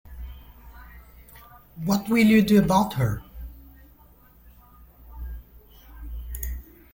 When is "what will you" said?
1.85-2.41